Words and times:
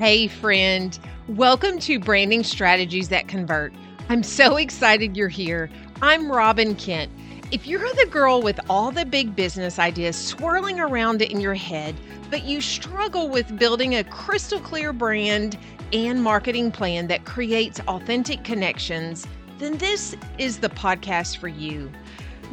Hey, 0.00 0.28
friend. 0.28 0.98
Welcome 1.28 1.78
to 1.80 1.98
Branding 1.98 2.42
Strategies 2.42 3.10
That 3.10 3.28
Convert. 3.28 3.74
I'm 4.08 4.22
so 4.22 4.56
excited 4.56 5.14
you're 5.14 5.28
here. 5.28 5.68
I'm 6.00 6.32
Robbin 6.32 6.74
Kent. 6.74 7.12
If 7.52 7.66
you're 7.66 7.86
the 7.86 8.08
girl 8.10 8.40
with 8.40 8.58
all 8.70 8.92
the 8.92 9.04
big 9.04 9.36
business 9.36 9.78
ideas 9.78 10.16
swirling 10.16 10.80
around 10.80 11.20
in 11.20 11.38
your 11.38 11.52
head, 11.52 11.94
but 12.30 12.44
you 12.44 12.62
struggle 12.62 13.28
with 13.28 13.58
building 13.58 13.94
a 13.94 14.04
crystal 14.04 14.58
clear 14.58 14.94
brand 14.94 15.58
and 15.92 16.22
marketing 16.22 16.72
plan 16.72 17.06
that 17.08 17.26
creates 17.26 17.78
authentic 17.80 18.42
connections, 18.42 19.26
then 19.58 19.76
this 19.76 20.16
is 20.38 20.60
the 20.60 20.70
podcast 20.70 21.36
for 21.36 21.48
you. 21.48 21.92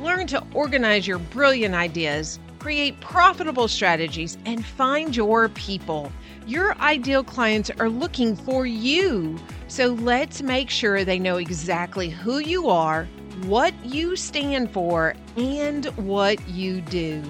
Learn 0.01 0.27
to 0.27 0.43
organize 0.53 1.07
your 1.07 1.19
brilliant 1.19 1.75
ideas, 1.75 2.39
create 2.59 2.99
profitable 2.99 3.69
strategies, 3.69 4.37
and 4.45 4.65
find 4.65 5.15
your 5.15 5.47
people. 5.47 6.11
Your 6.47 6.77
ideal 6.77 7.25
clients 7.25 7.69
are 7.71 7.89
looking 7.89 8.33
for 8.33 8.65
you. 8.65 9.37
So 9.67 9.87
let's 9.87 10.41
make 10.41 10.69
sure 10.69 11.03
they 11.03 11.19
know 11.19 11.35
exactly 11.35 12.09
who 12.09 12.39
you 12.39 12.69
are, 12.69 13.05
what 13.47 13.73
you 13.85 14.15
stand 14.15 14.71
for, 14.71 15.13
and 15.35 15.87
what 15.97 16.47
you 16.47 16.79
do. 16.79 17.21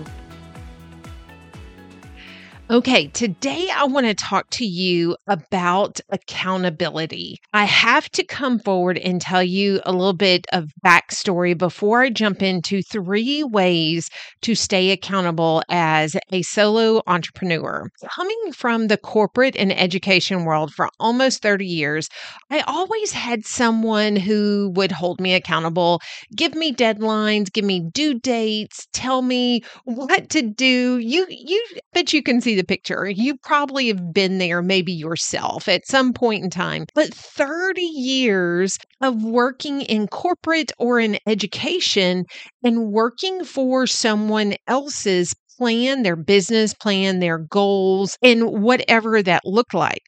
Okay, 2.70 3.08
today 3.08 3.70
I 3.74 3.86
want 3.86 4.08
to 4.08 4.14
talk 4.14 4.50
to 4.50 4.66
you 4.66 5.16
about 5.26 6.02
accountability. 6.10 7.38
I 7.54 7.64
have 7.64 8.10
to 8.10 8.26
come 8.26 8.60
forward 8.60 8.98
and 8.98 9.22
tell 9.22 9.42
you 9.42 9.80
a 9.86 9.94
little 9.94 10.12
bit 10.12 10.46
of 10.52 10.74
backstory 10.86 11.58
before 11.58 12.02
I 12.02 12.10
jump 12.10 12.42
into 12.42 12.82
three 12.82 13.42
ways 13.42 14.10
to 14.42 14.54
stay 14.54 14.92
accountable 14.92 15.64
as 15.70 16.18
a 16.34 16.42
solo 16.42 17.02
entrepreneur. 17.08 17.88
Coming 18.14 18.52
from 18.52 18.88
the 18.88 18.98
corporate 18.98 19.56
and 19.56 19.72
education 19.72 20.44
world 20.44 20.74
for 20.74 20.90
almost 21.00 21.42
30 21.42 21.66
years, 21.66 22.10
I 22.52 22.60
always 22.68 23.14
had 23.14 23.46
someone 23.46 24.18
who 24.18 24.74
would 24.76 24.92
hold 24.92 25.22
me 25.22 25.34
accountable, 25.36 26.02
give 26.36 26.54
me 26.54 26.74
deadlines, 26.74 27.50
give 27.50 27.64
me 27.64 27.90
due 27.94 28.20
dates, 28.20 28.88
tell 28.92 29.22
me 29.22 29.62
what 29.86 30.30
to 30.32 30.42
do. 30.42 30.98
You 30.98 31.26
you 31.30 31.66
bet 31.94 32.12
you 32.12 32.22
can 32.22 32.42
see 32.42 32.57
the 32.58 32.64
picture. 32.64 33.08
You 33.10 33.38
probably 33.38 33.88
have 33.88 34.14
been 34.14 34.38
there, 34.38 34.62
maybe 34.62 34.92
yourself 34.94 35.68
at 35.68 35.88
some 35.88 36.14
point 36.14 36.44
in 36.44 36.50
time. 36.50 36.86
But 36.94 37.14
30 37.14 37.82
years 37.82 38.78
of 39.02 39.24
working 39.24 39.82
in 39.82 40.08
corporate 40.08 40.72
or 40.78 41.00
in 41.00 41.18
education 41.28 42.26
and 42.64 42.92
working 42.92 43.44
for 43.46 43.88
someone 43.88 44.56
else's 44.68 45.34
plan, 45.58 46.04
their 46.04 46.16
business 46.16 46.74
plan, 46.74 47.20
their 47.20 47.40
goals, 47.40 48.18
and 48.22 48.62
whatever 48.62 49.24
that 49.24 49.42
looked 49.46 49.74
like. 49.74 50.02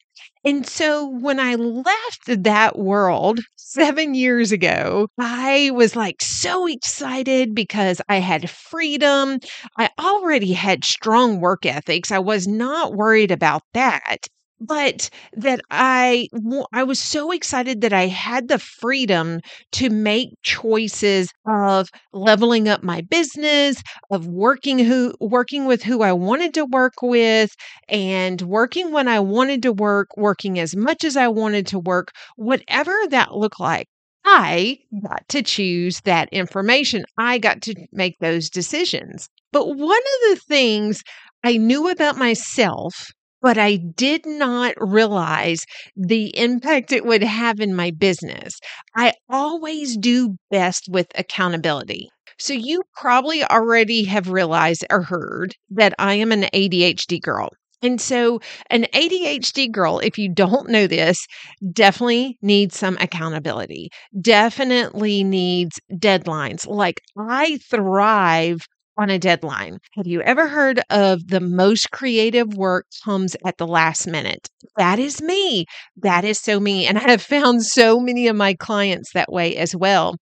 And 0.45 0.65
so 0.67 1.07
when 1.07 1.39
I 1.39 1.55
left 1.55 2.43
that 2.43 2.77
world 2.77 3.39
seven 3.69 4.15
years 4.15 4.51
ago, 4.51 5.07
I 5.19 5.71
was 5.73 5.95
like 5.95 6.21
so 6.21 6.65
excited 6.67 7.53
because 7.53 8.01
I 8.09 8.17
had 8.17 8.49
freedom. 8.49 9.39
I 9.77 9.89
already 9.99 10.53
had 10.53 10.83
strong 10.83 11.39
work 11.39 11.65
ethics. 11.65 12.11
I 12.11 12.19
was 12.19 12.47
not 12.47 12.95
worried 12.95 13.31
about 13.31 13.61
that 13.73 14.27
but 14.61 15.09
that 15.33 15.61
I 15.71 16.27
I 16.73 16.83
was 16.83 16.99
so 16.99 17.31
excited 17.31 17.81
that 17.81 17.93
I 17.93 18.07
had 18.07 18.47
the 18.47 18.59
freedom 18.59 19.39
to 19.73 19.89
make 19.89 20.29
choices 20.43 21.29
of 21.45 21.89
leveling 22.13 22.67
up 22.67 22.83
my 22.83 23.01
business, 23.01 23.81
of 24.11 24.27
working 24.27 24.79
who 24.79 25.13
working 25.19 25.65
with 25.65 25.83
who 25.83 26.01
I 26.01 26.13
wanted 26.13 26.53
to 26.55 26.65
work 26.65 26.93
with 27.01 27.51
and 27.87 28.41
working 28.41 28.91
when 28.91 29.07
I 29.07 29.19
wanted 29.19 29.63
to 29.63 29.71
work, 29.71 30.09
working 30.17 30.59
as 30.59 30.75
much 30.75 31.03
as 31.03 31.15
I 31.17 31.27
wanted 31.27 31.67
to 31.67 31.79
work, 31.79 32.11
whatever 32.35 32.93
that 33.09 33.35
looked 33.35 33.59
like. 33.59 33.87
I 34.25 34.79
got 35.01 35.27
to 35.29 35.41
choose 35.41 36.01
that 36.01 36.29
information. 36.31 37.05
I 37.17 37.37
got 37.37 37.61
to 37.63 37.75
make 37.91 38.17
those 38.19 38.49
decisions. 38.49 39.29
But 39.51 39.67
one 39.67 39.97
of 39.97 40.29
the 40.35 40.41
things 40.47 41.03
I 41.43 41.57
knew 41.57 41.89
about 41.89 42.17
myself 42.17 42.93
but 43.41 43.57
I 43.57 43.77
did 43.77 44.25
not 44.25 44.73
realize 44.77 45.65
the 45.95 46.37
impact 46.37 46.91
it 46.91 47.05
would 47.05 47.23
have 47.23 47.59
in 47.59 47.75
my 47.75 47.91
business. 47.91 48.59
I 48.95 49.13
always 49.29 49.97
do 49.97 50.37
best 50.51 50.87
with 50.89 51.07
accountability. 51.15 52.09
So, 52.37 52.53
you 52.53 52.83
probably 52.95 53.43
already 53.43 54.05
have 54.05 54.29
realized 54.29 54.85
or 54.89 55.01
heard 55.03 55.55
that 55.71 55.93
I 55.99 56.13
am 56.15 56.31
an 56.31 56.45
ADHD 56.53 57.19
girl. 57.19 57.49
And 57.81 57.99
so, 58.01 58.39
an 58.69 58.85
ADHD 58.93 59.67
girl, 59.67 59.99
if 59.99 60.17
you 60.17 60.33
don't 60.33 60.69
know 60.69 60.87
this, 60.87 61.25
definitely 61.71 62.37
needs 62.41 62.77
some 62.77 62.97
accountability, 62.99 63.89
definitely 64.21 65.23
needs 65.23 65.79
deadlines. 65.93 66.67
Like, 66.67 67.01
I 67.17 67.57
thrive 67.69 68.59
on 68.99 69.09
a 69.09 69.17
deadline. 69.17 69.79
Have 69.95 70.07
you 70.07 70.21
ever 70.21 70.47
heard 70.47 70.81
of 70.89 71.27
the 71.27 71.39
most 71.39 71.91
creative 71.91 72.55
work 72.55 72.85
comes 73.03 73.35
at 73.45 73.57
the 73.57 73.67
last 73.67 74.07
minute? 74.07 74.49
That 74.77 74.99
is 74.99 75.21
me. 75.21 75.65
That 75.97 76.25
is 76.25 76.39
so 76.39 76.59
me. 76.59 76.85
And 76.85 76.97
I 76.99 77.09
have 77.09 77.21
found 77.21 77.63
so 77.65 77.99
many 77.99 78.27
of 78.27 78.35
my 78.35 78.53
clients 78.53 79.13
that 79.13 79.31
way 79.31 79.55
as 79.55 79.75
well. 79.75 80.17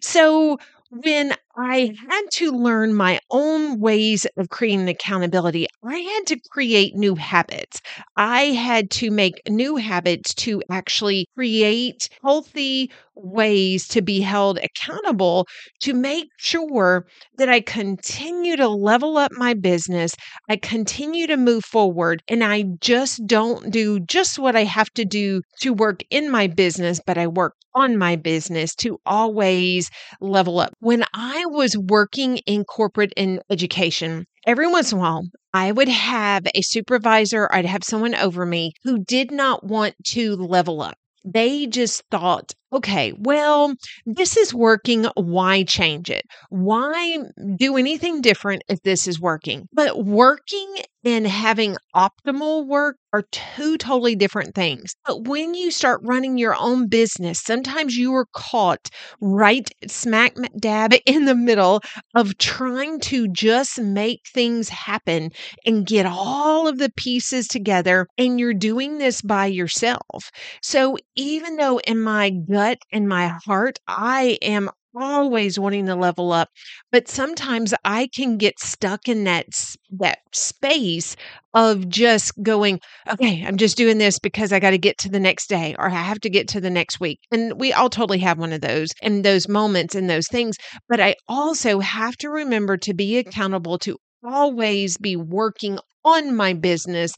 So, 0.00 0.58
when 0.92 1.34
I 1.62 1.92
had 2.08 2.22
to 2.34 2.52
learn 2.52 2.94
my 2.94 3.20
own 3.30 3.80
ways 3.80 4.26
of 4.38 4.48
creating 4.48 4.88
accountability, 4.88 5.66
I 5.84 5.98
had 5.98 6.26
to 6.28 6.40
create 6.50 6.94
new 6.96 7.14
habits. 7.16 7.82
I 8.16 8.44
had 8.44 8.90
to 8.92 9.10
make 9.10 9.42
new 9.46 9.76
habits 9.76 10.32
to 10.36 10.62
actually 10.70 11.26
create 11.36 12.08
healthy 12.22 12.90
ways 13.14 13.86
to 13.88 14.00
be 14.00 14.20
held 14.22 14.58
accountable 14.58 15.46
to 15.82 15.92
make 15.92 16.28
sure 16.38 17.06
that 17.36 17.50
I 17.50 17.60
continue 17.60 18.56
to 18.56 18.68
level 18.68 19.18
up 19.18 19.32
my 19.32 19.52
business. 19.52 20.14
I 20.48 20.56
continue 20.56 21.26
to 21.26 21.36
move 21.36 21.64
forward 21.64 22.22
and 22.28 22.42
I 22.42 22.64
just 22.80 23.26
don't 23.26 23.70
do 23.70 24.00
just 24.00 24.38
what 24.38 24.56
I 24.56 24.64
have 24.64 24.90
to 24.94 25.04
do 25.04 25.42
to 25.60 25.74
work 25.74 26.02
in 26.10 26.30
my 26.30 26.46
business, 26.46 27.00
but 27.04 27.18
I 27.18 27.26
work 27.26 27.54
on 27.74 27.96
my 27.96 28.16
business 28.16 28.74
to 28.76 28.98
always 29.06 29.90
level 30.20 30.58
up. 30.60 30.72
When 30.80 31.04
I 31.14 31.44
was 31.50 31.76
working 31.76 32.38
in 32.46 32.64
corporate 32.64 33.12
and 33.16 33.40
education, 33.50 34.26
every 34.46 34.66
once 34.66 34.92
in 34.92 34.98
a 34.98 35.00
while, 35.00 35.24
I 35.52 35.72
would 35.72 35.88
have 35.88 36.46
a 36.54 36.62
supervisor, 36.62 37.48
I'd 37.52 37.66
have 37.66 37.84
someone 37.84 38.14
over 38.14 38.46
me 38.46 38.72
who 38.84 39.04
did 39.04 39.30
not 39.30 39.64
want 39.64 39.94
to 40.08 40.36
level 40.36 40.80
up. 40.80 40.96
They 41.24 41.66
just 41.66 42.02
thought 42.10 42.52
okay, 42.72 43.12
well, 43.18 43.74
this 44.06 44.36
is 44.36 44.54
working. 44.54 45.06
Why 45.16 45.64
change 45.64 46.10
it? 46.10 46.24
Why 46.50 47.18
do 47.56 47.76
anything 47.76 48.20
different 48.20 48.62
if 48.68 48.82
this 48.82 49.06
is 49.08 49.20
working? 49.20 49.68
But 49.72 50.04
working 50.04 50.76
and 51.04 51.26
having 51.26 51.76
optimal 51.96 52.66
work 52.66 52.96
are 53.12 53.24
two 53.32 53.78
totally 53.78 54.14
different 54.14 54.54
things. 54.54 54.94
But 55.06 55.26
when 55.26 55.54
you 55.54 55.70
start 55.70 56.00
running 56.04 56.36
your 56.36 56.54
own 56.54 56.88
business, 56.88 57.40
sometimes 57.40 57.96
you 57.96 58.14
are 58.14 58.26
caught 58.34 58.88
right 59.20 59.68
smack 59.88 60.34
dab 60.58 60.92
in 61.06 61.24
the 61.24 61.34
middle 61.34 61.80
of 62.14 62.36
trying 62.38 63.00
to 63.00 63.28
just 63.28 63.80
make 63.80 64.20
things 64.32 64.68
happen 64.68 65.30
and 65.66 65.86
get 65.86 66.06
all 66.06 66.68
of 66.68 66.78
the 66.78 66.92
pieces 66.96 67.48
together. 67.48 68.06
And 68.18 68.38
you're 68.38 68.54
doing 68.54 68.98
this 68.98 69.22
by 69.22 69.46
yourself. 69.46 70.30
So 70.62 70.96
even 71.16 71.56
though 71.56 71.78
in 71.78 72.00
my 72.00 72.30
gut, 72.30 72.59
gut 72.60 72.78
and 72.92 73.08
my 73.08 73.28
heart, 73.46 73.78
I 73.88 74.38
am 74.42 74.70
always 74.94 75.56
wanting 75.56 75.86
to 75.86 75.94
level 75.94 76.32
up 76.32 76.48
but 76.90 77.06
sometimes 77.06 77.72
i 77.84 78.08
can 78.12 78.36
get 78.36 78.58
stuck 78.58 79.06
in 79.08 79.22
that 79.22 79.46
that 79.88 80.18
space 80.32 81.14
of 81.54 81.88
just 81.88 82.32
going 82.42 82.80
okay 83.08 83.44
i'm 83.46 83.56
just 83.56 83.76
doing 83.76 83.98
this 83.98 84.18
because 84.18 84.52
i 84.52 84.58
got 84.58 84.70
to 84.70 84.78
get 84.78 84.98
to 84.98 85.08
the 85.08 85.20
next 85.20 85.46
day 85.46 85.76
or 85.78 85.86
i 85.86 85.90
have 85.90 86.18
to 86.18 86.28
get 86.28 86.48
to 86.48 86.60
the 86.60 86.68
next 86.68 86.98
week 86.98 87.20
and 87.30 87.60
we 87.60 87.72
all 87.72 87.88
totally 87.88 88.18
have 88.18 88.36
one 88.36 88.52
of 88.52 88.62
those 88.62 88.88
and 89.00 89.24
those 89.24 89.46
moments 89.46 89.94
and 89.94 90.10
those 90.10 90.26
things 90.26 90.56
but 90.88 90.98
i 90.98 91.14
also 91.28 91.78
have 91.78 92.16
to 92.16 92.28
remember 92.28 92.76
to 92.76 92.92
be 92.92 93.16
accountable 93.16 93.78
to 93.78 93.96
always 94.24 94.96
be 94.96 95.14
working 95.14 95.78
on 96.04 96.34
my 96.34 96.52
business 96.52 97.14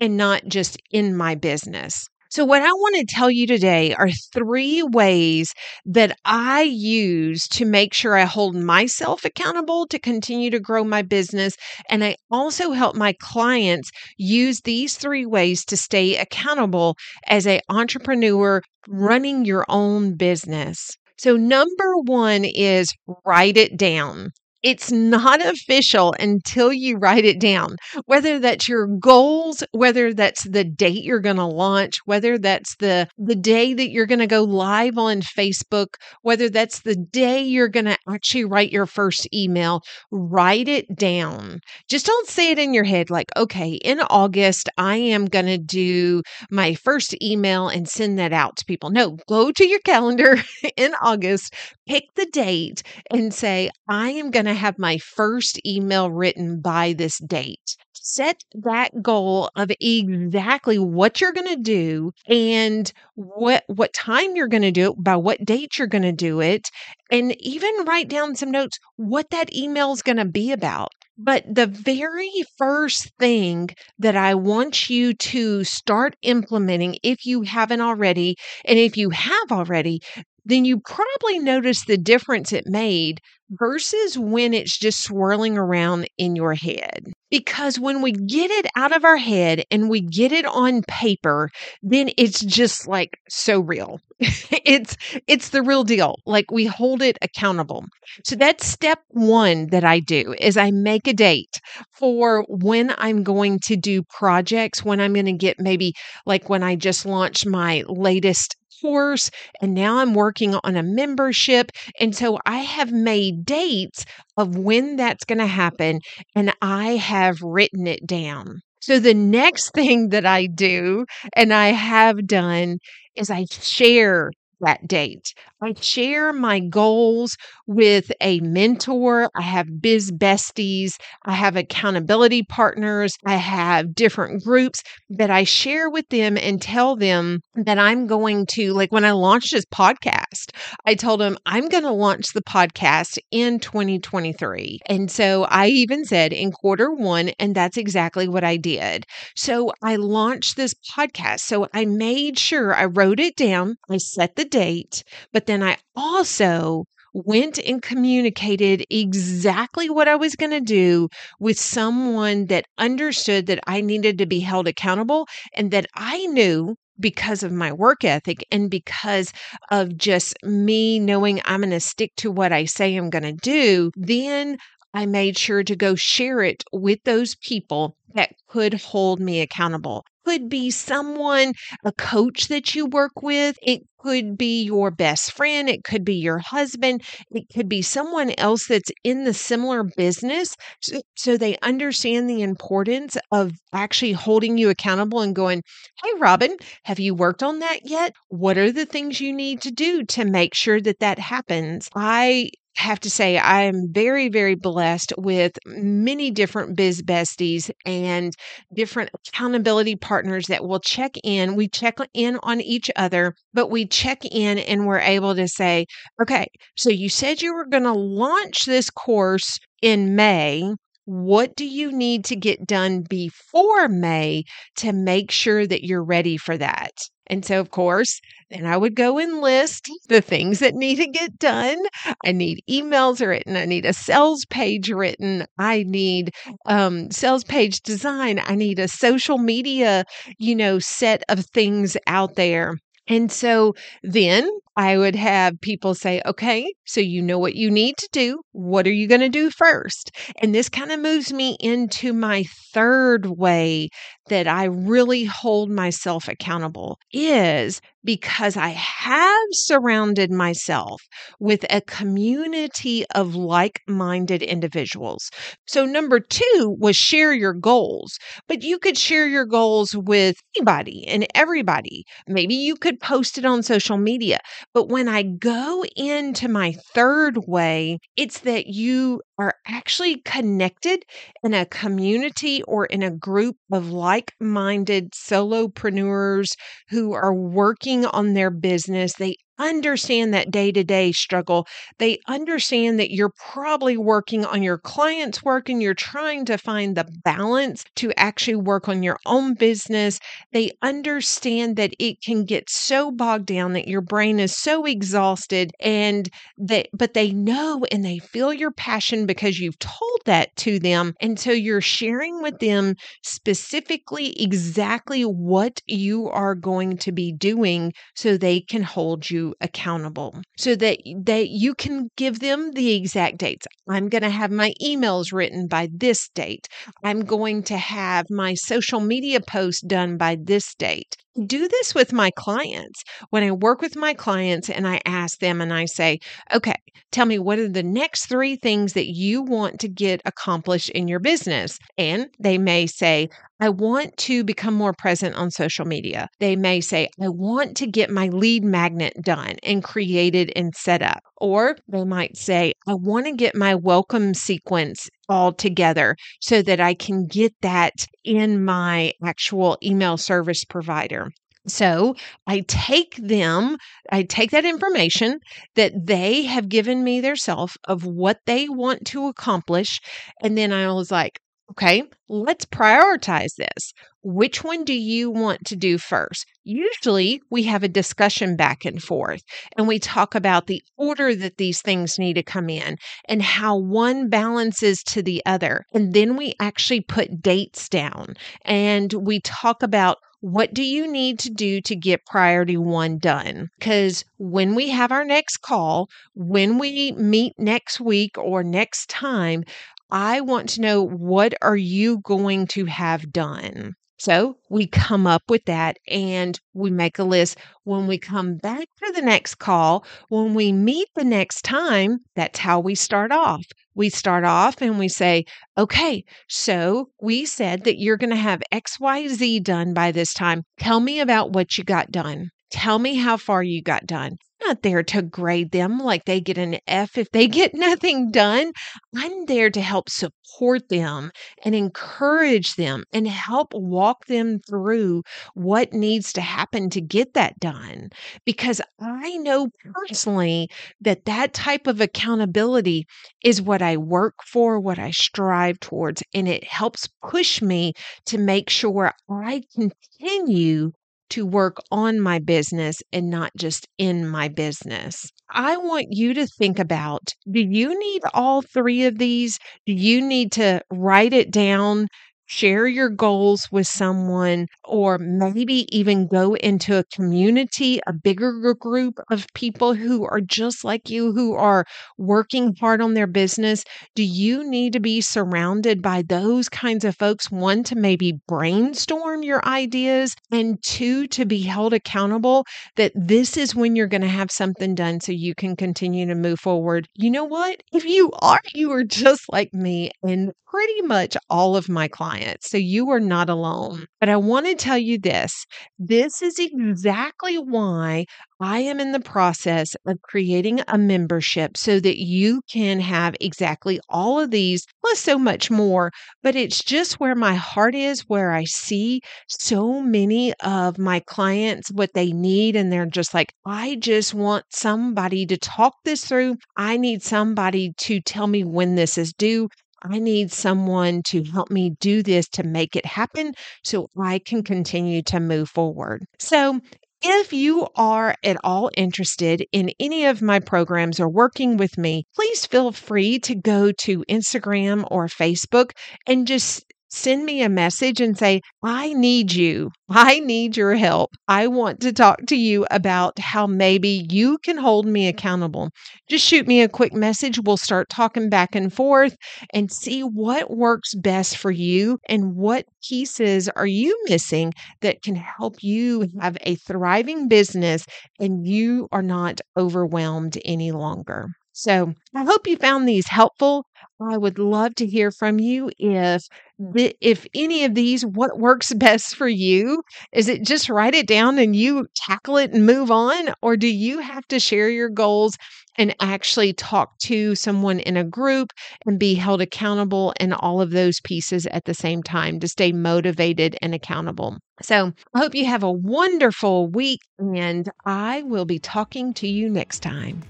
and 0.00 0.16
not 0.16 0.42
just 0.46 0.78
in 0.92 1.16
my 1.16 1.34
business 1.34 2.06
so, 2.36 2.44
what 2.44 2.60
I 2.60 2.70
want 2.70 2.96
to 2.96 3.14
tell 3.14 3.30
you 3.30 3.46
today 3.46 3.94
are 3.94 4.10
three 4.10 4.82
ways 4.82 5.54
that 5.86 6.18
I 6.26 6.64
use 6.64 7.48
to 7.48 7.64
make 7.64 7.94
sure 7.94 8.14
I 8.14 8.26
hold 8.26 8.54
myself 8.54 9.24
accountable 9.24 9.86
to 9.86 9.98
continue 9.98 10.50
to 10.50 10.60
grow 10.60 10.84
my 10.84 11.00
business. 11.00 11.56
And 11.88 12.04
I 12.04 12.16
also 12.30 12.72
help 12.72 12.94
my 12.94 13.14
clients 13.20 13.90
use 14.18 14.60
these 14.60 14.98
three 14.98 15.24
ways 15.24 15.64
to 15.64 15.78
stay 15.78 16.18
accountable 16.18 16.98
as 17.26 17.46
an 17.46 17.60
entrepreneur 17.70 18.60
running 18.86 19.46
your 19.46 19.64
own 19.70 20.14
business. 20.14 20.90
So, 21.16 21.38
number 21.38 21.96
one 22.04 22.44
is 22.44 22.92
write 23.24 23.56
it 23.56 23.78
down. 23.78 24.32
It's 24.66 24.90
not 24.90 25.40
official 25.46 26.12
until 26.18 26.72
you 26.72 26.96
write 26.96 27.24
it 27.24 27.38
down. 27.38 27.76
Whether 28.06 28.40
that's 28.40 28.68
your 28.68 28.88
goals, 28.88 29.62
whether 29.70 30.12
that's 30.12 30.42
the 30.42 30.64
date 30.64 31.04
you're 31.04 31.20
going 31.20 31.36
to 31.36 31.46
launch, 31.46 31.98
whether 32.04 32.36
that's 32.36 32.74
the 32.80 33.06
the 33.16 33.36
day 33.36 33.74
that 33.74 33.90
you're 33.90 34.06
going 34.06 34.18
to 34.18 34.26
go 34.26 34.42
live 34.42 34.98
on 34.98 35.20
Facebook, 35.20 35.94
whether 36.22 36.50
that's 36.50 36.80
the 36.80 36.96
day 36.96 37.42
you're 37.44 37.68
going 37.68 37.84
to 37.84 37.96
actually 38.08 38.44
write 38.44 38.72
your 38.72 38.86
first 38.86 39.28
email, 39.32 39.82
write 40.10 40.66
it 40.66 40.96
down. 40.96 41.60
Just 41.88 42.06
don't 42.06 42.26
say 42.28 42.50
it 42.50 42.58
in 42.58 42.74
your 42.74 42.82
head 42.82 43.08
like, 43.08 43.30
"Okay, 43.36 43.74
in 43.84 44.00
August 44.10 44.68
I 44.76 44.96
am 44.96 45.26
going 45.26 45.46
to 45.46 45.58
do 45.58 46.22
my 46.50 46.74
first 46.74 47.14
email 47.22 47.68
and 47.68 47.88
send 47.88 48.18
that 48.18 48.32
out 48.32 48.56
to 48.56 48.64
people." 48.64 48.90
No, 48.90 49.16
go 49.28 49.52
to 49.52 49.64
your 49.64 49.80
calendar 49.80 50.38
in 50.76 50.92
August, 51.00 51.54
pick 51.86 52.04
the 52.14 52.26
date 52.26 52.82
and 53.10 53.32
say, 53.34 53.70
"I 53.88 54.10
am 54.10 54.30
going 54.30 54.46
to 54.46 54.54
have 54.54 54.78
my 54.78 54.98
first 54.98 55.60
email 55.66 56.10
written 56.10 56.60
by 56.60 56.92
this 56.94 57.18
date. 57.18 57.76
Set 57.92 58.42
that 58.54 59.02
goal 59.02 59.50
of 59.56 59.70
exactly 59.80 60.78
what 60.78 61.20
you're 61.20 61.32
going 61.32 61.48
to 61.48 61.62
do 61.62 62.12
and 62.28 62.92
what 63.14 63.64
what 63.68 63.92
time 63.92 64.36
you're 64.36 64.46
going 64.48 64.62
to 64.62 64.70
do 64.70 64.90
it, 64.92 65.02
by 65.02 65.16
what 65.16 65.44
date 65.44 65.78
you're 65.78 65.88
going 65.88 66.02
to 66.02 66.12
do 66.12 66.40
it, 66.40 66.70
and 67.10 67.34
even 67.40 67.84
write 67.86 68.08
down 68.08 68.36
some 68.36 68.50
notes 68.50 68.78
what 68.96 69.30
that 69.30 69.52
email 69.54 69.92
is 69.92 70.02
going 70.02 70.18
to 70.18 70.24
be 70.24 70.52
about. 70.52 70.90
But 71.18 71.44
the 71.52 71.66
very 71.66 72.30
first 72.58 73.10
thing 73.18 73.70
that 73.98 74.16
I 74.16 74.34
want 74.34 74.90
you 74.90 75.14
to 75.14 75.64
start 75.64 76.14
implementing, 76.22 76.96
if 77.02 77.24
you 77.24 77.42
haven't 77.42 77.80
already, 77.80 78.36
and 78.64 78.78
if 78.78 78.96
you 78.96 79.10
have 79.10 79.50
already, 79.50 80.00
then 80.46 80.64
you 80.64 80.80
probably 80.80 81.40
notice 81.40 81.84
the 81.84 81.98
difference 81.98 82.52
it 82.52 82.66
made 82.66 83.20
versus 83.50 84.18
when 84.18 84.54
it's 84.54 84.78
just 84.78 85.02
swirling 85.02 85.58
around 85.58 86.08
in 86.18 86.36
your 86.36 86.54
head. 86.54 87.12
Because 87.30 87.78
when 87.78 88.02
we 88.02 88.12
get 88.12 88.50
it 88.50 88.66
out 88.76 88.94
of 88.94 89.04
our 89.04 89.16
head 89.16 89.64
and 89.70 89.90
we 89.90 90.00
get 90.00 90.32
it 90.32 90.46
on 90.46 90.82
paper, 90.82 91.50
then 91.82 92.10
it's 92.16 92.40
just 92.44 92.86
like 92.86 93.18
so 93.28 93.60
real. 93.60 93.98
it's 94.20 94.96
it's 95.26 95.50
the 95.50 95.62
real 95.62 95.82
deal. 95.82 96.16
Like 96.24 96.50
we 96.50 96.66
hold 96.66 97.02
it 97.02 97.18
accountable. 97.22 97.84
So 98.24 98.36
that's 98.36 98.66
step 98.66 99.00
1 99.10 99.68
that 99.70 99.84
I 99.84 100.00
do 100.00 100.34
is 100.38 100.56
I 100.56 100.70
make 100.70 101.08
a 101.08 101.12
date 101.12 101.60
for 101.92 102.44
when 102.48 102.94
I'm 102.96 103.24
going 103.24 103.58
to 103.64 103.76
do 103.76 104.02
projects, 104.04 104.84
when 104.84 105.00
I'm 105.00 105.12
going 105.12 105.26
to 105.26 105.32
get 105.32 105.58
maybe 105.58 105.92
like 106.24 106.48
when 106.48 106.62
I 106.62 106.76
just 106.76 107.04
launched 107.04 107.46
my 107.46 107.82
latest 107.88 108.56
course 108.80 109.30
and 109.60 109.74
now 109.74 109.98
I'm 109.98 110.14
working 110.14 110.54
on 110.64 110.76
a 110.76 110.82
membership. 110.82 111.70
And 112.00 112.14
so 112.14 112.38
I 112.46 112.58
have 112.58 112.92
made 112.92 113.44
dates 113.44 114.04
of 114.36 114.56
when 114.56 114.96
that's 114.96 115.24
going 115.24 115.38
to 115.38 115.46
happen 115.46 116.00
and 116.34 116.52
I 116.62 116.96
have 116.96 117.40
written 117.42 117.86
it 117.86 118.06
down. 118.06 118.60
So 118.80 118.98
the 118.98 119.14
next 119.14 119.70
thing 119.74 120.10
that 120.10 120.26
I 120.26 120.46
do 120.46 121.06
and 121.34 121.52
I 121.52 121.68
have 121.68 122.26
done 122.26 122.78
is 123.16 123.30
I 123.30 123.46
share 123.50 124.30
that 124.60 124.86
date. 124.86 125.34
I 125.62 125.74
share 125.80 126.32
my 126.32 126.60
goals 126.60 127.36
with 127.66 128.10
a 128.20 128.40
mentor. 128.40 129.30
I 129.36 129.42
have 129.42 129.80
biz 129.80 130.10
besties. 130.12 130.94
I 131.24 131.32
have 131.32 131.56
accountability 131.56 132.42
partners. 132.42 133.14
I 133.24 133.36
have 133.36 133.94
different 133.94 134.44
groups 134.44 134.82
that 135.10 135.30
I 135.30 135.44
share 135.44 135.90
with 135.90 136.08
them 136.08 136.36
and 136.36 136.60
tell 136.60 136.96
them 136.96 137.40
that 137.54 137.78
I'm 137.78 138.06
going 138.06 138.46
to, 138.52 138.72
like 138.72 138.92
when 138.92 139.04
I 139.04 139.12
launched 139.12 139.52
this 139.52 139.64
podcast, 139.66 140.50
I 140.84 140.94
told 140.94 141.20
them 141.20 141.36
I'm 141.46 141.68
going 141.68 141.84
to 141.84 141.90
launch 141.90 142.32
the 142.32 142.42
podcast 142.42 143.18
in 143.30 143.58
2023. 143.60 144.80
And 144.88 145.10
so 145.10 145.44
I 145.44 145.68
even 145.68 146.04
said 146.04 146.32
in 146.32 146.52
quarter 146.52 146.92
one, 146.92 147.30
and 147.38 147.54
that's 147.54 147.76
exactly 147.76 148.28
what 148.28 148.44
I 148.44 148.56
did. 148.56 149.04
So 149.34 149.72
I 149.82 149.96
launched 149.96 150.56
this 150.56 150.74
podcast. 150.96 151.40
So 151.40 151.68
I 151.72 151.84
made 151.84 152.38
sure 152.38 152.74
I 152.74 152.86
wrote 152.86 153.20
it 153.20 153.36
down, 153.36 153.76
I 153.90 153.98
set 153.98 154.36
the 154.36 154.45
date, 154.46 155.04
but 155.32 155.46
then 155.46 155.62
I 155.62 155.76
also 155.94 156.84
went 157.12 157.58
and 157.58 157.80
communicated 157.80 158.84
exactly 158.90 159.88
what 159.88 160.06
I 160.06 160.16
was 160.16 160.36
going 160.36 160.50
to 160.50 160.60
do 160.60 161.08
with 161.40 161.58
someone 161.58 162.46
that 162.46 162.66
understood 162.76 163.46
that 163.46 163.60
I 163.66 163.80
needed 163.80 164.18
to 164.18 164.26
be 164.26 164.40
held 164.40 164.68
accountable 164.68 165.26
and 165.54 165.70
that 165.70 165.86
I 165.94 166.26
knew 166.26 166.76
because 167.00 167.42
of 167.42 167.52
my 167.52 167.72
work 167.72 168.04
ethic 168.04 168.44
and 168.50 168.70
because 168.70 169.32
of 169.70 169.96
just 169.96 170.34
me 170.42 170.98
knowing 170.98 171.40
I'm 171.44 171.60
going 171.60 171.70
to 171.70 171.80
stick 171.80 172.12
to 172.18 172.30
what 172.30 172.52
I 172.52 172.66
say 172.66 172.94
I'm 172.96 173.10
going 173.10 173.22
to 173.22 173.32
do, 173.32 173.90
then 173.96 174.58
I 174.92 175.06
made 175.06 175.38
sure 175.38 175.62
to 175.62 175.76
go 175.76 175.94
share 175.94 176.42
it 176.42 176.64
with 176.72 176.98
those 177.04 177.34
people 177.36 177.96
that 178.14 178.32
could 178.48 178.74
hold 178.74 179.20
me 179.20 179.40
accountable 179.40 180.04
could 180.26 180.48
be 180.48 180.70
someone, 180.70 181.52
a 181.84 181.92
coach 181.92 182.48
that 182.48 182.74
you 182.74 182.86
work 182.86 183.22
with. 183.22 183.56
It 183.62 183.82
could 183.98 184.36
be 184.36 184.62
your 184.64 184.90
best 184.90 185.32
friend. 185.32 185.68
It 185.68 185.84
could 185.84 186.04
be 186.04 186.14
your 186.16 186.38
husband. 186.38 187.02
It 187.30 187.44
could 187.54 187.68
be 187.68 187.82
someone 187.82 188.32
else 188.38 188.66
that's 188.68 188.90
in 189.04 189.24
the 189.24 189.34
similar 189.34 189.84
business. 189.96 190.54
So, 190.82 191.00
so, 191.16 191.36
they 191.36 191.56
understand 191.62 192.28
the 192.28 192.42
importance 192.42 193.16
of 193.32 193.52
actually 193.72 194.12
holding 194.12 194.58
you 194.58 194.68
accountable 194.70 195.20
and 195.20 195.34
going, 195.34 195.62
Hey, 196.02 196.10
Robbin, 196.18 196.56
have 196.84 196.98
you 197.00 197.14
worked 197.14 197.42
on 197.42 197.60
that 197.60 197.80
yet? 197.84 198.12
What 198.28 198.58
are 198.58 198.72
the 198.72 198.86
things 198.86 199.20
you 199.20 199.32
need 199.32 199.60
to 199.62 199.70
do 199.70 200.04
to 200.04 200.24
make 200.24 200.54
sure 200.54 200.80
that 200.80 201.00
that 201.00 201.18
happens? 201.18 201.88
I 201.94 202.50
have 202.76 203.00
to 203.00 203.10
say 203.10 203.38
I 203.38 203.62
am 203.62 203.88
very, 203.90 204.28
very 204.28 204.54
blessed 204.54 205.12
with 205.16 205.58
many 205.66 206.30
different 206.30 206.76
biz 206.76 207.02
besties 207.02 207.70
and 207.84 208.34
different 208.74 209.10
accountability 209.14 209.96
partners 209.96 210.46
that 210.48 210.64
will 210.64 210.80
check 210.80 211.12
in. 211.24 211.56
We 211.56 211.68
check 211.68 211.98
in 212.14 212.38
on 212.42 212.60
each 212.60 212.90
other, 212.94 213.34
but 213.54 213.70
we 213.70 213.86
check 213.86 214.24
in 214.24 214.58
and 214.58 214.86
we're 214.86 214.98
able 214.98 215.34
to 215.34 215.48
say, 215.48 215.86
okay, 216.20 216.46
so 216.76 216.90
you 216.90 217.08
said 217.08 217.42
you 217.42 217.54
were 217.54 217.66
going 217.66 217.84
to 217.84 217.92
launch 217.92 218.64
this 218.66 218.90
course 218.90 219.58
in 219.82 220.14
May. 220.14 220.74
What 221.06 221.54
do 221.54 221.64
you 221.64 221.92
need 221.92 222.24
to 222.26 222.36
get 222.36 222.66
done 222.66 223.02
before 223.08 223.88
May 223.88 224.42
to 224.76 224.92
make 224.92 225.30
sure 225.30 225.66
that 225.66 225.84
you're 225.84 226.04
ready 226.04 226.36
for 226.36 226.58
that? 226.58 226.92
And 227.28 227.44
so, 227.44 227.60
of 227.60 227.70
course, 227.70 228.20
then 228.50 228.66
I 228.66 228.76
would 228.76 228.94
go 228.94 229.18
and 229.18 229.40
list 229.40 229.90
the 230.08 230.20
things 230.20 230.60
that 230.60 230.74
need 230.74 230.96
to 230.96 231.06
get 231.06 231.38
done. 231.38 231.78
I 232.24 232.32
need 232.32 232.62
emails 232.70 233.26
written. 233.26 233.56
I 233.56 233.64
need 233.64 233.84
a 233.84 233.92
sales 233.92 234.44
page 234.44 234.90
written. 234.90 235.46
I 235.58 235.84
need 235.86 236.32
um, 236.66 237.10
sales 237.10 237.44
page 237.44 237.80
design. 237.80 238.40
I 238.44 238.54
need 238.54 238.78
a 238.78 238.88
social 238.88 239.38
media, 239.38 240.04
you 240.38 240.54
know, 240.54 240.78
set 240.78 241.22
of 241.28 241.46
things 241.46 241.96
out 242.06 242.36
there. 242.36 242.78
And 243.08 243.30
so 243.30 243.74
then 244.02 244.48
I 244.76 244.98
would 244.98 245.16
have 245.16 245.60
people 245.60 245.94
say, 245.94 246.20
okay, 246.26 246.72
so 246.84 247.00
you 247.00 247.22
know 247.22 247.38
what 247.38 247.54
you 247.54 247.70
need 247.70 247.96
to 247.96 248.08
do. 248.12 248.40
What 248.52 248.86
are 248.86 248.92
you 248.92 249.06
going 249.06 249.22
to 249.22 249.28
do 249.28 249.50
first? 249.50 250.10
And 250.42 250.54
this 250.54 250.68
kind 250.68 250.92
of 250.92 251.00
moves 251.00 251.32
me 251.32 251.56
into 251.60 252.12
my 252.12 252.44
third 252.74 253.26
way 253.26 253.88
that 254.28 254.46
I 254.46 254.64
really 254.64 255.24
hold 255.24 255.70
myself 255.70 256.28
accountable 256.28 256.98
is 257.12 257.80
because 258.04 258.56
I 258.56 258.68
have 258.68 259.46
surrounded 259.52 260.30
myself 260.30 261.02
with 261.40 261.64
a 261.70 261.80
community 261.80 263.04
of 263.14 263.34
like 263.34 263.80
minded 263.88 264.42
individuals. 264.42 265.28
So, 265.66 265.84
number 265.84 266.20
two 266.20 266.76
was 266.78 266.96
share 266.96 267.32
your 267.32 267.54
goals, 267.54 268.18
but 268.48 268.62
you 268.62 268.78
could 268.78 268.96
share 268.96 269.26
your 269.26 269.44
goals 269.44 269.94
with 269.96 270.36
anybody 270.56 271.04
and 271.06 271.26
everybody. 271.34 272.04
Maybe 272.28 272.54
you 272.54 272.76
could 272.76 273.00
post 273.00 273.38
it 273.38 273.44
on 273.44 273.62
social 273.62 273.96
media. 273.96 274.38
But 274.74 274.88
when 274.88 275.08
I 275.08 275.22
go 275.22 275.84
into 275.96 276.48
my 276.48 276.72
third 276.94 277.38
way, 277.46 277.98
it's 278.16 278.40
that 278.40 278.66
you 278.66 279.22
are 279.38 279.54
actually 279.66 280.16
connected 280.24 281.04
in 281.42 281.54
a 281.54 281.64
community 281.66 282.62
or 282.64 282.84
in 282.86 283.02
a 283.02 283.10
group 283.10 283.56
of 283.72 283.90
like 283.90 284.32
minded 284.40 285.12
solopreneurs 285.12 286.56
who 286.90 287.12
are 287.12 287.34
working 287.34 288.04
on 288.04 288.34
their 288.34 288.50
business. 288.50 289.14
They 289.14 289.36
understand 289.58 290.34
that 290.34 290.50
day 290.50 290.72
to 290.72 290.84
day 290.84 291.12
struggle. 291.12 291.66
They 291.98 292.18
understand 292.28 292.98
that 293.00 293.12
you're 293.12 293.32
probably 293.52 293.96
working 293.96 294.44
on 294.44 294.62
your 294.62 294.78
client's 294.78 295.42
work 295.42 295.68
and 295.68 295.82
you're 295.82 295.94
trying 295.94 296.44
to 296.46 296.58
find 296.58 296.96
the 296.96 297.06
balance 297.24 297.84
to 297.96 298.12
actually 298.18 298.56
work 298.56 298.88
on 298.88 299.02
your 299.02 299.18
own 299.26 299.54
business. 299.54 300.18
They 300.52 300.72
understand 300.82 301.76
that 301.76 301.94
it 301.98 302.22
can 302.22 302.44
get 302.44 302.68
so 302.70 303.10
bogged 303.10 303.46
down 303.46 303.72
that 303.74 303.88
your 303.88 304.00
brain 304.00 304.40
is 304.40 304.56
so 304.56 304.84
exhausted 304.84 305.72
and 305.80 306.28
that, 306.58 306.88
but 306.92 307.14
they 307.14 307.30
know 307.32 307.84
and 307.90 308.04
they 308.04 308.18
feel 308.18 308.52
your 308.52 308.72
passion 308.72 309.26
because 309.26 309.58
you've 309.58 309.78
told 309.78 310.20
that 310.24 310.54
to 310.56 310.78
them. 310.78 311.14
And 311.20 311.38
so 311.38 311.50
you're 311.52 311.80
sharing 311.80 312.42
with 312.42 312.58
them 312.58 312.96
specifically 313.22 314.40
exactly 314.42 315.22
what 315.22 315.80
you 315.86 316.28
are 316.28 316.54
going 316.54 316.96
to 316.98 317.12
be 317.12 317.32
doing 317.32 317.92
so 318.14 318.36
they 318.36 318.60
can 318.60 318.82
hold 318.82 319.28
you 319.30 319.45
accountable 319.60 320.40
so 320.56 320.74
that 320.76 320.98
that 321.24 321.48
you 321.48 321.74
can 321.74 322.10
give 322.16 322.40
them 322.40 322.72
the 322.72 322.94
exact 322.94 323.38
dates. 323.38 323.66
I'm 323.88 324.08
going 324.08 324.22
to 324.22 324.30
have 324.30 324.50
my 324.50 324.72
emails 324.82 325.32
written 325.32 325.66
by 325.66 325.88
this 325.92 326.28
date. 326.34 326.68
I'm 327.04 327.24
going 327.24 327.62
to 327.64 327.76
have 327.76 328.26
my 328.30 328.54
social 328.54 329.00
media 329.00 329.40
post 329.40 329.86
done 329.86 330.16
by 330.16 330.36
this 330.40 330.74
date 330.74 331.16
do 331.44 331.68
this 331.68 331.94
with 331.94 332.12
my 332.12 332.30
clients. 332.36 333.02
When 333.30 333.42
I 333.42 333.50
work 333.52 333.80
with 333.80 333.96
my 333.96 334.14
clients 334.14 334.70
and 334.70 334.86
I 334.86 335.00
ask 335.04 335.38
them 335.38 335.60
and 335.60 335.72
I 335.72 335.84
say, 335.86 336.18
okay, 336.54 336.74
tell 337.12 337.26
me 337.26 337.38
what 337.38 337.58
are 337.58 337.68
the 337.68 337.82
next 337.82 338.26
three 338.26 338.56
things 338.56 338.94
that 338.94 339.08
you 339.08 339.42
want 339.42 339.80
to 339.80 339.88
get 339.88 340.20
accomplished 340.24 340.90
in 340.90 341.08
your 341.08 341.20
business? 341.20 341.78
And 341.98 342.28
they 342.38 342.58
may 342.58 342.86
say, 342.86 343.28
I 343.58 343.70
want 343.70 344.14
to 344.18 344.44
become 344.44 344.74
more 344.74 344.92
present 344.92 345.34
on 345.34 345.50
social 345.50 345.86
media. 345.86 346.28
They 346.40 346.56
may 346.56 346.82
say, 346.82 347.08
I 347.22 347.28
want 347.28 347.76
to 347.78 347.86
get 347.86 348.10
my 348.10 348.28
lead 348.28 348.64
magnet 348.64 349.14
done 349.22 349.56
and 349.62 349.82
created 349.82 350.52
and 350.54 350.74
set 350.76 351.00
up. 351.00 351.20
Or 351.38 351.76
they 351.88 352.04
might 352.04 352.36
say, 352.36 352.72
I 352.86 352.94
want 352.94 353.26
to 353.26 353.32
get 353.32 353.54
my 353.54 353.74
welcome 353.74 354.34
sequence 354.34 355.08
all 355.28 355.52
together 355.52 356.16
so 356.40 356.62
that 356.62 356.80
I 356.80 356.94
can 356.94 357.26
get 357.26 357.54
that 357.62 358.06
in 358.24 358.64
my 358.64 359.12
actual 359.24 359.78
email 359.82 360.16
service 360.16 360.64
provider. 360.64 361.30
So 361.68 362.14
I 362.46 362.64
take 362.68 363.16
them, 363.16 363.76
I 364.12 364.22
take 364.22 364.52
that 364.52 364.64
information 364.64 365.40
that 365.74 365.92
they 366.06 366.42
have 366.42 366.68
given 366.68 367.02
me 367.02 367.20
their 367.20 367.36
self 367.36 367.76
of 367.84 368.04
what 368.06 368.38
they 368.46 368.68
want 368.68 369.04
to 369.06 369.26
accomplish. 369.26 370.00
And 370.42 370.56
then 370.56 370.72
I 370.72 370.92
was 370.92 371.10
like, 371.10 371.40
Okay, 371.72 372.04
let's 372.28 372.64
prioritize 372.64 373.56
this. 373.56 373.92
Which 374.22 374.62
one 374.64 374.84
do 374.84 374.92
you 374.94 375.30
want 375.30 375.64
to 375.66 375.76
do 375.76 375.98
first? 375.98 376.46
Usually 376.64 377.40
we 377.50 377.64
have 377.64 377.82
a 377.82 377.88
discussion 377.88 378.56
back 378.56 378.84
and 378.84 379.02
forth 379.02 379.42
and 379.76 379.86
we 379.86 379.98
talk 379.98 380.34
about 380.34 380.66
the 380.66 380.82
order 380.96 381.34
that 381.34 381.56
these 381.58 381.82
things 381.82 382.18
need 382.18 382.34
to 382.34 382.42
come 382.42 382.68
in 382.70 382.96
and 383.28 383.42
how 383.42 383.76
one 383.76 384.28
balances 384.28 385.02
to 385.04 385.22
the 385.22 385.42
other. 385.44 385.84
And 385.92 386.12
then 386.14 386.36
we 386.36 386.54
actually 386.60 387.00
put 387.00 387.42
dates 387.42 387.88
down 387.88 388.34
and 388.64 389.12
we 389.12 389.40
talk 389.40 389.82
about 389.82 390.18
what 390.40 390.74
do 390.74 390.82
you 390.82 391.10
need 391.10 391.38
to 391.40 391.50
do 391.50 391.80
to 391.80 391.96
get 391.96 392.26
priority 392.26 392.76
one 392.76 393.18
done? 393.18 393.68
Because 393.78 394.24
when 394.38 394.74
we 394.74 394.90
have 394.90 395.10
our 395.10 395.24
next 395.24 395.58
call, 395.58 396.08
when 396.34 396.78
we 396.78 397.12
meet 397.12 397.54
next 397.58 398.00
week 398.00 398.36
or 398.38 398.62
next 398.62 399.08
time, 399.08 399.64
I 400.10 400.40
want 400.40 400.68
to 400.70 400.80
know 400.80 401.02
what 401.02 401.54
are 401.62 401.76
you 401.76 402.18
going 402.18 402.66
to 402.68 402.84
have 402.86 403.32
done? 403.32 403.94
So 404.18 404.56
we 404.70 404.86
come 404.86 405.26
up 405.26 405.42
with 405.48 405.64
that 405.66 405.98
and 406.08 406.58
we 406.72 406.90
make 406.90 407.18
a 407.18 407.24
list. 407.24 407.58
When 407.84 408.06
we 408.06 408.16
come 408.16 408.56
back 408.56 408.88
to 409.04 409.12
the 409.12 409.20
next 409.20 409.56
call, 409.56 410.04
when 410.28 410.54
we 410.54 410.72
meet 410.72 411.08
the 411.14 411.24
next 411.24 411.62
time, 411.62 412.20
that's 412.34 412.58
how 412.58 412.80
we 412.80 412.94
start 412.94 413.30
off. 413.30 413.66
We 413.94 414.08
start 414.08 414.44
off 414.44 414.80
and 414.80 414.98
we 414.98 415.08
say, 415.08 415.44
okay, 415.76 416.24
so 416.48 417.10
we 417.20 417.44
said 417.44 417.84
that 417.84 417.98
you're 417.98 418.16
going 418.16 418.30
to 418.30 418.36
have 418.36 418.62
XYZ 418.72 419.62
done 419.62 419.92
by 419.92 420.12
this 420.12 420.32
time. 420.32 420.64
Tell 420.78 421.00
me 421.00 421.20
about 421.20 421.52
what 421.52 421.76
you 421.76 421.84
got 421.84 422.10
done. 422.10 422.50
Tell 422.70 422.98
me 422.98 423.16
how 423.16 423.36
far 423.36 423.62
you 423.62 423.82
got 423.82 424.06
done 424.06 424.38
not 424.66 424.82
there 424.82 425.02
to 425.02 425.22
grade 425.22 425.70
them 425.70 425.98
like 425.98 426.24
they 426.24 426.40
get 426.40 426.58
an 426.58 426.78
F 426.86 427.16
if 427.18 427.30
they 427.30 427.46
get 427.60 427.74
nothing 427.74 428.30
done. 428.30 428.72
I'm 429.14 429.46
there 429.46 429.70
to 429.70 429.80
help 429.80 430.08
support 430.08 430.88
them 430.88 431.30
and 431.64 431.74
encourage 431.74 432.74
them 432.74 433.04
and 433.12 433.28
help 433.28 433.72
walk 433.74 434.26
them 434.26 434.58
through 434.68 435.22
what 435.54 435.92
needs 435.92 436.32
to 436.34 436.40
happen 436.40 436.90
to 436.90 437.00
get 437.00 437.34
that 437.34 437.58
done. 437.60 438.08
Because 438.44 438.80
I 439.00 439.36
know 439.38 439.68
personally 439.94 440.68
that 441.00 441.26
that 441.26 441.54
type 441.54 441.86
of 441.86 442.00
accountability 442.00 443.06
is 443.44 443.62
what 443.62 443.82
I 443.82 443.96
work 443.96 444.34
for, 444.44 444.80
what 444.80 444.98
I 444.98 445.10
strive 445.10 445.78
towards, 445.80 446.22
and 446.34 446.48
it 446.48 446.64
helps 446.64 447.08
push 447.22 447.62
me 447.62 447.92
to 448.26 448.38
make 448.38 448.70
sure 448.70 449.12
I 449.30 449.62
continue 449.74 450.92
to 451.30 451.46
work 451.46 451.78
on 451.90 452.20
my 452.20 452.38
business 452.38 452.96
and 453.12 453.30
not 453.30 453.52
just 453.56 453.86
in 453.98 454.28
my 454.28 454.48
business. 454.48 455.30
I 455.50 455.76
want 455.76 456.08
you 456.10 456.34
to 456.34 456.46
think 456.46 456.78
about 456.78 457.34
do 457.50 457.60
you 457.60 457.98
need 457.98 458.22
all 458.34 458.62
three 458.62 459.04
of 459.04 459.18
these? 459.18 459.58
Do 459.86 459.92
you 459.92 460.20
need 460.26 460.52
to 460.52 460.80
write 460.90 461.32
it 461.32 461.50
down? 461.50 462.08
Share 462.46 462.86
your 462.86 463.08
goals 463.08 463.68
with 463.70 463.86
someone, 463.86 464.66
or 464.84 465.18
maybe 465.18 465.86
even 465.96 466.26
go 466.26 466.54
into 466.54 466.96
a 466.98 467.04
community, 467.12 468.00
a 468.06 468.12
bigger 468.12 468.74
group 468.74 469.18
of 469.30 469.46
people 469.54 469.94
who 469.94 470.24
are 470.24 470.40
just 470.40 470.84
like 470.84 471.10
you, 471.10 471.32
who 471.32 471.54
are 471.54 471.84
working 472.18 472.74
hard 472.80 473.00
on 473.00 473.14
their 473.14 473.26
business? 473.26 473.84
Do 474.14 474.22
you 474.22 474.68
need 474.68 474.92
to 474.94 475.00
be 475.00 475.20
surrounded 475.20 476.02
by 476.02 476.22
those 476.22 476.68
kinds 476.68 477.04
of 477.04 477.16
folks? 477.16 477.50
One, 477.50 477.82
to 477.84 477.96
maybe 477.96 478.40
brainstorm 478.48 479.42
your 479.42 479.64
ideas, 479.66 480.34
and 480.50 480.82
two, 480.82 481.26
to 481.28 481.44
be 481.44 481.62
held 481.62 481.92
accountable 481.92 482.64
that 482.96 483.12
this 483.14 483.56
is 483.56 483.74
when 483.74 483.96
you're 483.96 484.06
going 484.06 484.20
to 484.22 484.28
have 484.28 484.50
something 484.50 484.94
done 484.94 485.20
so 485.20 485.32
you 485.32 485.54
can 485.54 485.76
continue 485.76 486.26
to 486.26 486.34
move 486.34 486.60
forward. 486.60 487.08
You 487.14 487.30
know 487.30 487.44
what? 487.44 487.82
If 487.92 488.04
you 488.04 488.30
are, 488.40 488.60
you 488.74 488.92
are 488.92 489.04
just 489.04 489.44
like 489.52 489.72
me 489.72 490.10
and 490.22 490.52
pretty 490.66 491.02
much 491.02 491.36
all 491.48 491.76
of 491.76 491.88
my 491.88 492.08
clients. 492.36 492.70
So 492.70 492.76
you 492.76 493.10
are 493.10 493.20
not 493.20 493.48
alone. 493.48 494.06
But 494.20 494.28
I 494.28 494.36
want 494.36 494.66
to 494.66 494.74
tell 494.74 494.98
you 494.98 495.18
this 495.18 495.66
this 495.98 496.42
is 496.42 496.58
exactly 496.58 497.56
why 497.56 498.26
I 498.60 498.78
am 498.78 499.00
in 499.00 499.12
the 499.12 499.20
process 499.20 499.94
of 500.06 500.22
creating 500.22 500.80
a 500.88 500.96
membership 500.96 501.76
so 501.76 502.00
that 502.00 502.18
you 502.18 502.62
can 502.70 503.00
have 503.00 503.36
exactly 503.40 504.00
all 504.08 504.40
of 504.40 504.50
these, 504.50 504.86
plus 505.02 505.20
so 505.20 505.38
much 505.38 505.70
more. 505.70 506.10
But 506.42 506.56
it's 506.56 506.82
just 506.82 507.20
where 507.20 507.34
my 507.34 507.54
heart 507.54 507.94
is, 507.94 508.24
where 508.28 508.52
I 508.52 508.64
see 508.64 509.20
so 509.48 510.00
many 510.00 510.54
of 510.60 510.98
my 510.98 511.20
clients 511.20 511.90
what 511.92 512.14
they 512.14 512.32
need. 512.32 512.76
And 512.76 512.90
they're 512.90 513.06
just 513.06 513.34
like, 513.34 513.52
I 513.66 513.96
just 513.96 514.32
want 514.32 514.64
somebody 514.70 515.44
to 515.46 515.58
talk 515.58 515.94
this 516.04 516.24
through. 516.24 516.56
I 516.76 516.96
need 516.96 517.22
somebody 517.22 517.92
to 517.98 518.20
tell 518.20 518.46
me 518.46 518.64
when 518.64 518.94
this 518.94 519.18
is 519.18 519.34
due. 519.34 519.68
I 520.10 520.18
need 520.18 520.52
someone 520.52 521.22
to 521.26 521.44
help 521.44 521.70
me 521.70 521.96
do 522.00 522.22
this 522.22 522.48
to 522.50 522.62
make 522.62 522.96
it 522.96 523.06
happen 523.06 523.54
so 523.82 524.08
I 524.18 524.38
can 524.38 524.62
continue 524.62 525.22
to 525.22 525.40
move 525.40 525.68
forward. 525.68 526.24
So, 526.38 526.80
if 527.22 527.52
you 527.52 527.88
are 527.96 528.36
at 528.44 528.58
all 528.62 528.90
interested 528.96 529.64
in 529.72 529.90
any 529.98 530.26
of 530.26 530.42
my 530.42 530.60
programs 530.60 531.18
or 531.18 531.28
working 531.28 531.76
with 531.76 531.96
me, 531.96 532.24
please 532.34 532.66
feel 532.66 532.92
free 532.92 533.38
to 533.40 533.54
go 533.54 533.90
to 533.90 534.24
Instagram 534.28 535.06
or 535.10 535.26
Facebook 535.26 535.92
and 536.26 536.46
just 536.46 536.84
send 537.08 537.44
me 537.44 537.62
a 537.62 537.68
message 537.68 538.20
and 538.20 538.36
say, 538.36 538.60
I 538.82 539.12
need 539.12 539.52
you. 539.52 539.90
I 540.08 540.40
need 540.40 540.76
your 540.76 540.94
help. 540.96 541.30
I 541.48 541.66
want 541.68 542.00
to 542.00 542.12
talk 542.12 542.46
to 542.46 542.56
you 542.56 542.86
about 542.90 543.38
how 543.38 543.66
maybe 543.66 544.26
you 544.30 544.58
can 544.64 544.76
hold 544.76 545.06
me 545.06 545.28
accountable. 545.28 545.90
Just 546.28 546.44
shoot 546.44 546.66
me 546.66 546.82
a 546.82 546.88
quick 546.88 547.12
message. 547.12 547.58
We'll 547.64 547.76
start 547.76 548.08
talking 548.08 548.48
back 548.48 548.74
and 548.74 548.92
forth 548.92 549.36
and 549.72 549.90
see 549.90 550.20
what 550.22 550.70
works 550.70 551.14
best 551.14 551.56
for 551.56 551.70
you 551.70 552.18
and 552.28 552.54
what 552.54 552.86
pieces 553.08 553.68
are 553.68 553.86
you 553.86 554.16
missing 554.28 554.72
that 555.00 555.22
can 555.22 555.36
help 555.36 555.82
you 555.82 556.28
have 556.40 556.56
a 556.62 556.76
thriving 556.76 557.48
business 557.48 558.04
and 558.40 558.66
you 558.66 559.08
are 559.12 559.22
not 559.22 559.60
overwhelmed 559.76 560.58
any 560.64 560.92
longer. 560.92 561.48
So 561.78 562.14
I 562.34 562.42
hope 562.42 562.66
you 562.66 562.78
found 562.78 563.06
these 563.06 563.28
helpful. 563.28 563.84
I 564.18 564.38
would 564.38 564.58
love 564.58 564.94
to 564.94 565.06
hear 565.06 565.30
from 565.30 565.60
you 565.60 565.90
if 565.98 566.48
mm. 566.80 567.12
if 567.20 567.46
any 567.54 567.84
of 567.84 567.94
these 567.94 568.24
what 568.24 568.58
works 568.58 568.94
best 568.94 569.36
for 569.36 569.46
you 569.46 570.02
is 570.32 570.48
it 570.48 570.64
just 570.64 570.88
write 570.88 571.14
it 571.14 571.26
down 571.26 571.58
and 571.58 571.76
you 571.76 572.06
tackle 572.14 572.56
it 572.56 572.72
and 572.72 572.86
move 572.86 573.10
on 573.10 573.52
or 573.60 573.76
do 573.76 573.88
you 573.88 574.20
have 574.20 574.48
to 574.48 574.58
share 574.58 574.88
your 574.88 575.10
goals 575.10 575.58
and 575.98 576.16
actually 576.18 576.72
talk 576.72 577.18
to 577.18 577.54
someone 577.54 578.00
in 578.00 578.16
a 578.16 578.24
group 578.24 578.72
and 579.04 579.18
be 579.18 579.34
held 579.34 579.60
accountable 579.60 580.32
and 580.40 580.54
all 580.54 580.80
of 580.80 580.92
those 580.92 581.20
pieces 581.20 581.66
at 581.66 581.84
the 581.84 581.94
same 581.94 582.22
time 582.22 582.58
to 582.60 582.68
stay 582.68 582.90
motivated 582.90 583.76
and 583.82 583.94
accountable. 583.94 584.56
So, 584.82 585.12
I 585.34 585.38
hope 585.38 585.54
you 585.54 585.66
have 585.66 585.82
a 585.82 585.92
wonderful 585.92 586.88
week 586.88 587.20
and 587.38 587.90
I 588.06 588.42
will 588.42 588.66
be 588.66 588.78
talking 588.78 589.34
to 589.34 589.48
you 589.48 589.68
next 589.70 590.00
time. 590.00 590.42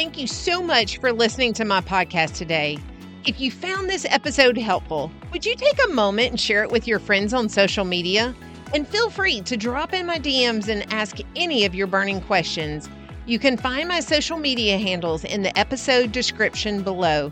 Thank 0.00 0.16
you 0.16 0.26
so 0.26 0.62
much 0.62 0.96
for 0.96 1.12
listening 1.12 1.52
to 1.52 1.66
my 1.66 1.82
podcast 1.82 2.34
today. 2.34 2.78
If 3.26 3.38
you 3.38 3.50
found 3.50 3.90
this 3.90 4.06
episode 4.08 4.56
helpful, 4.56 5.12
would 5.30 5.44
you 5.44 5.54
take 5.54 5.78
a 5.84 5.92
moment 5.92 6.30
and 6.30 6.40
share 6.40 6.62
it 6.62 6.70
with 6.70 6.88
your 6.88 6.98
friends 6.98 7.34
on 7.34 7.50
social 7.50 7.84
media? 7.84 8.34
And 8.72 8.88
feel 8.88 9.10
free 9.10 9.42
to 9.42 9.58
drop 9.58 9.92
in 9.92 10.06
my 10.06 10.18
DMs 10.18 10.68
and 10.68 10.90
ask 10.90 11.18
any 11.36 11.66
of 11.66 11.74
your 11.74 11.86
burning 11.86 12.22
questions. 12.22 12.88
You 13.26 13.38
can 13.38 13.58
find 13.58 13.90
my 13.90 14.00
social 14.00 14.38
media 14.38 14.78
handles 14.78 15.22
in 15.22 15.42
the 15.42 15.56
episode 15.58 16.12
description 16.12 16.82
below. 16.82 17.30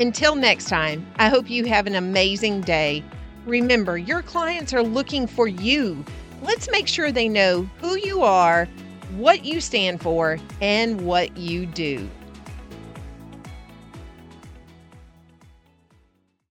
Until 0.00 0.36
next 0.36 0.70
time, 0.70 1.06
I 1.18 1.28
hope 1.28 1.50
you 1.50 1.66
have 1.66 1.86
an 1.86 1.96
amazing 1.96 2.62
day. 2.62 3.04
Remember, 3.44 3.98
your 3.98 4.22
clients 4.22 4.72
are 4.72 4.82
looking 4.82 5.26
for 5.26 5.48
you 5.48 6.02
let's 6.42 6.70
make 6.70 6.86
sure 6.86 7.10
they 7.10 7.28
know 7.28 7.68
who 7.80 7.96
you 7.96 8.22
are, 8.22 8.68
what 9.16 9.44
you 9.44 9.60
stand 9.60 10.00
for, 10.00 10.38
and 10.60 11.00
what 11.00 11.36
you 11.36 11.66
do. 11.66 12.08